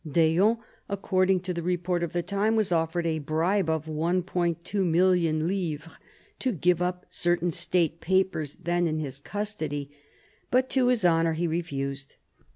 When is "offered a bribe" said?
2.71-3.69